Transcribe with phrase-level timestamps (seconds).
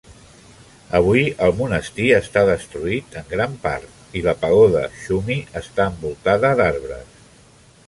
[0.99, 7.25] Avui el monestir està destruït en gran part i la pagoda Xumi està envoltada d'arbres.